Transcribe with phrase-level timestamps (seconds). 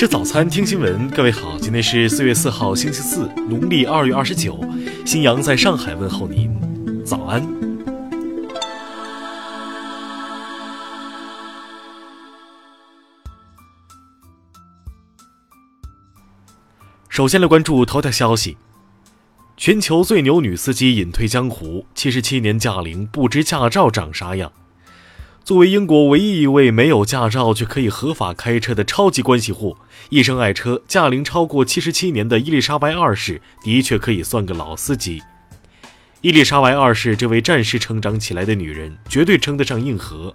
[0.00, 1.10] 吃早餐，听新闻。
[1.10, 4.58] 各位好，今天是四月四号，星期四，农历二月二十九。
[5.04, 7.46] 新阳在上海问候您，早安。
[17.10, 18.56] 首先来关注头条消息：
[19.58, 24.50] 全球最牛女司机隐退江湖，七十七年驾龄，不知驾照长啥样。
[25.42, 29.76] 作为英国唯一一位没有驾照却可以合法开车的超级关系户，
[30.10, 35.20] 一生爱车、驾龄超过七十七年的伊丽莎白二世，的确可以算个老司机。
[36.20, 40.32] 伊丽莎白二世这位战时成长起来的女人，绝对称得上硬核。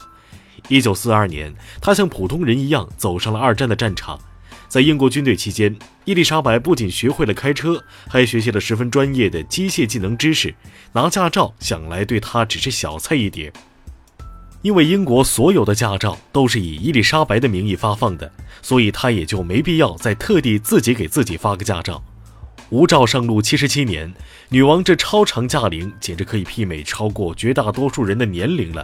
[0.67, 4.19] 一九四二年，她像普通人一样走上了二战的战场。
[4.67, 10.53] 在英国军队期间，伊丽莎白不仅学会了开车，还学习了十分专业的机械技能知识。
[10.91, 13.53] 拿驾照想来对她只是小菜一碟。
[14.65, 18.31] 因为英国所有的驾照都是以伊丽莎白的名义发放的，
[18.63, 22.03] 所以她也就没必要再特地自己给自己发个驾照。
[22.71, 24.11] 无照上路七十七年，
[24.49, 28.83] 女王这超长驾龄简直可以媲美超过绝大多数人的年龄了。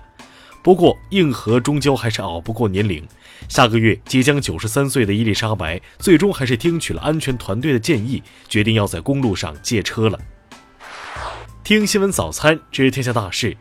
[0.62, 3.04] 不过硬核终究还是熬不过年龄。
[3.50, 10.20] 下个月即将九十三岁的伊丽莎白，最终还是听取了安全团队的建议，决定要在公路上借车了。
[11.64, 13.58] 听新闻早餐知天下大事。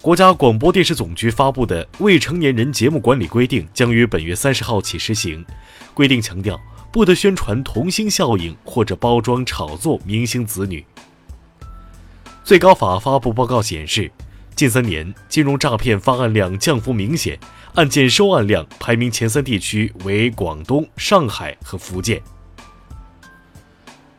[0.00, 5.44] 国家广播电视总局发布的《未成年人节目管理规定》将于本月三十号起实行。
[5.92, 6.58] 规定强调，
[6.92, 10.86] 不得宣传童星效应或者包装炒作明星子女。
[12.44, 14.08] 最高法发布报告显示，
[14.54, 17.36] 近三年金融诈骗发案量降幅明显，
[17.74, 22.22] 案件收案量排名前三地区为广东、上海和福建。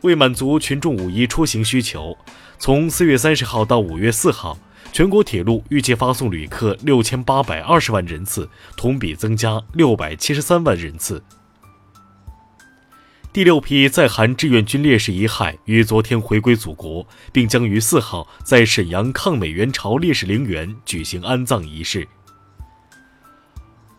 [0.02, 2.18] 为满足群众五一出行需求，
[2.58, 4.58] 从四月三十号到五月四号。
[4.92, 11.22] 全国铁路预计发送旅客六千八百二十万人次，同比增加六百七十三万人次。
[13.32, 22.06] 第六批在韩志愿军烈士遗骸于昨天回归祖国，并将于四号在沈阳抗美援朝烈士陵园举行安葬仪式。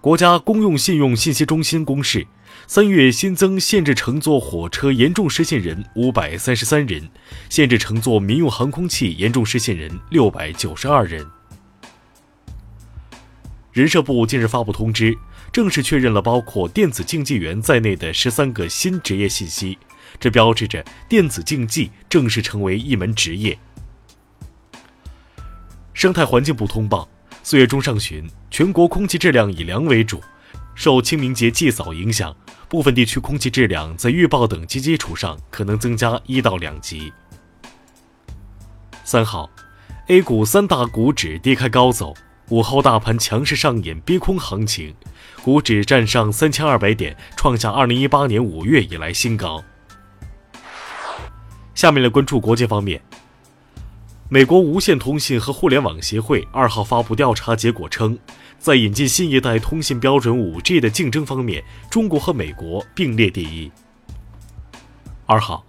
[0.01, 2.25] 国家公用信用信息中心公示。
[2.67, 7.07] 三月新增限制乘坐火车严重失信人五百三十三人，
[7.49, 11.25] 限制乘坐民用航空器严重失信人六百九十二人。
[13.71, 15.15] 人社部近日发布通知，
[15.51, 19.77] 正式确认了包括电子竞技员在内的十三个新职业信息，
[20.19, 23.57] 这标志着电子竞技正式成为一门职业。
[25.93, 27.07] 生态环境部通报，
[27.43, 30.21] 四月中上旬，全国空气质量以良为主，
[30.75, 32.35] 受清明节祭扫影响。
[32.69, 37.11] 部分地区空气质量在预报等级基础上可能增加一到两级。
[39.03, 39.49] 三号
[40.07, 42.13] ，A 股三大股指低开高走，
[42.47, 44.95] 午后大盘强势上演逼空行情，
[45.43, 49.61] 股指站上三千二百点，创下二零一八年五月以来新高。
[51.75, 53.01] 下面来关注国际方面，
[54.33, 58.17] 美国无线通信和互联网协会二号发布调查结果称。
[58.57, 63.69] 在引进新一代通信标准 5G 的竞争方面，中国和美国并列第一。
[65.25, 65.65] 二号，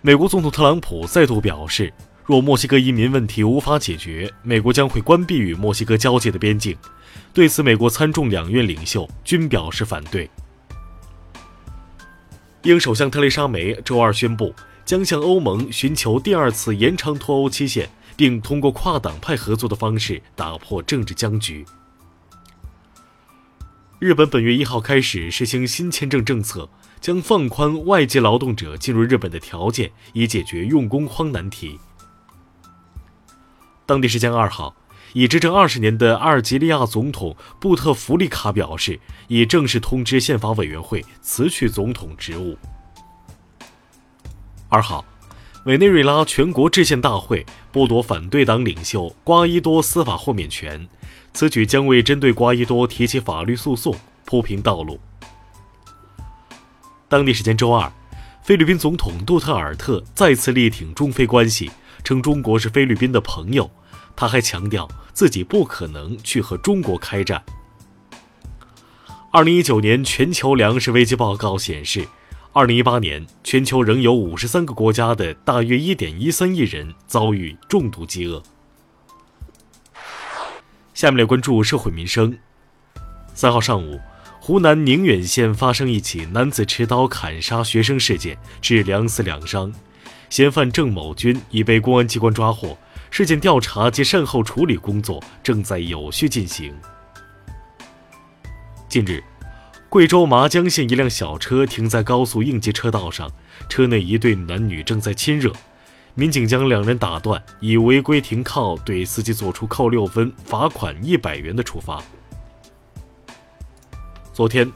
[0.00, 6.76] 美国总统特朗普再度表示，若墨西哥移民问题无法解决，美国将会关闭与墨西哥交界的边境。
[7.32, 10.28] 对此，美国参众两院领袖均表示反对。
[12.62, 14.52] 英首相特蕾莎梅周二宣布，
[14.84, 21.64] 将向欧盟寻求第二次延长脱欧期限，并通过跨党派合作的方式打破政治僵局。
[23.98, 26.68] 日本本月一号开始实行新签证政策，
[27.00, 31.78] 将放宽外籍劳动者进入日本的条件，以解决用工荒难题。
[33.86, 34.74] 当地时间二号，
[35.12, 38.98] 已执政二十年的阿尔及利亚总统布特弗利卡表示，
[39.28, 42.58] 已正式通知宪法委员会辞去总统职务。
[44.72, 45.04] 二号，
[45.66, 50.88] 委内瑞拉全国制宪大会剥夺反对党领袖瓜伊多司法豁免权。
[51.34, 54.98] 此举将为针对瓜伊多提起法律诉讼铺平道路。
[57.06, 57.92] 当地时间周二，
[58.42, 61.70] 菲律宾总统杜特尔特再次力挺中菲关系，
[62.02, 63.70] 称中国是菲律宾的朋友。
[64.16, 67.44] 他还强调自己不可能去和中国开战。
[69.30, 72.08] 二零一九年全球粮食危机报告显示，
[72.54, 78.42] 二零一八年全球仍有五十三个国家的大约一点一三亿人遭遇重度饥饿。
[80.92, 82.36] 下面来关注社会民生。
[83.32, 83.98] 三号上午，
[84.38, 89.72] 湖南宁远县发生一起男子持刀砍杀学生事件，致两死两伤，
[90.28, 92.76] 嫌犯郑某军已被公安机关抓获，
[93.10, 96.74] 事件调查及善后处理工作正在有序进行。
[98.90, 99.24] 近日，
[99.92, 103.30] 贵州麻江县一辆小车停在高速应急车道上，
[103.68, 105.52] 车内一对男女正在亲热，
[106.14, 112.02] 民警将两人打断，以违规停靠对司机作出扣六分、罚款一百元的处罚。
[114.32, 114.72] 昨天，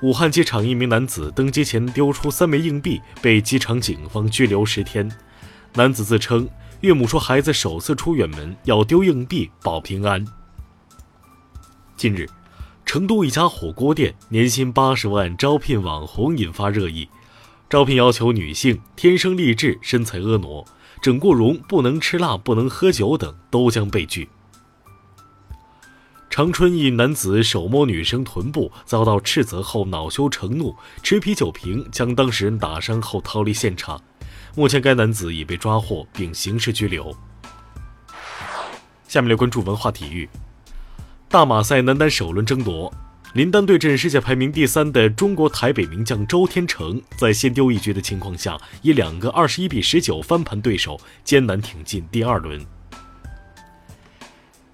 [0.00, 5.06] 武汉机场一名男子登机前丢出三枚硬币，被机场警方拘留十天。
[5.74, 6.48] 男子自称，
[6.80, 10.24] 岳母说孩子首次出远门要丢硬币保平安。
[11.98, 12.26] 近日。
[12.94, 17.08] 成都一家火锅店年薪八十万招聘网红引发热议，
[17.68, 20.64] 招聘要求女性天生丽质、身材婀娜、
[21.02, 24.28] 整过容、不能吃辣、不能喝酒等都将被拒。
[26.30, 34.00] 长春一男子手摸女生臀部遭到斥责后恼羞成怒，持啤酒瓶将当事人打伤后逃离现场，
[34.54, 37.12] 目前该男子已被抓获并刑事拘留。
[39.08, 40.28] 下面来关注文化体育。
[41.34, 42.94] 大马赛男单首轮争夺，
[43.32, 52.64] 林丹对阵世界排名第三的中国台北名将周天成，在先丢一局的情况下，以两个二十一比十九翻盘对手，艰难挺进第二轮。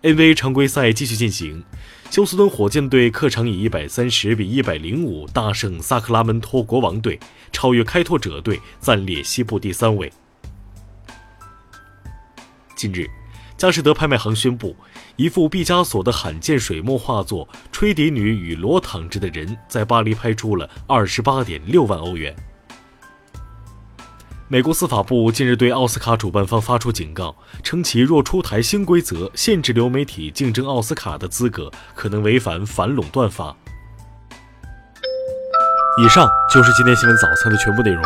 [0.02, 1.64] NBA 常规赛继续进行，
[2.10, 7.18] 休斯顿火箭队客场以一百三十比一百零五大胜萨克拉门托国王队，
[7.50, 10.12] 超越开拓者队，暂列西部第三位。
[12.76, 13.08] 近日。
[13.60, 14.74] 佳士得拍卖行宣布，
[15.16, 22.34] 一幅毕加索的罕见水墨画作《吹笛女与裸躺着的人》在巴黎拍出了二十八点六万欧元。
[24.48, 33.54] 美国司法部近日对奥斯卡主办方发出警告，称其若出台新规则限制流媒体竞争奥斯卡的资格，可能违反反垄断法。
[36.02, 38.02] 以上就是今天新闻早餐的全部内容，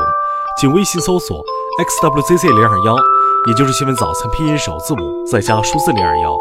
[0.60, 1.40] 请微信搜索
[1.78, 2.96] xwzc 零二幺。
[3.46, 6.34] 也就是新闻早餐拼音首字母再加数字零二幺。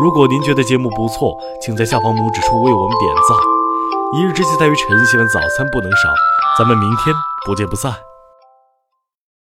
[0.00, 3.36] 如果您觉得节目不错，请在下方拇指处为我们点赞。
[4.12, 6.08] 一日之计在于晨，新闻早餐不能少。
[6.56, 7.12] 咱们明天
[7.44, 7.92] 不见不散。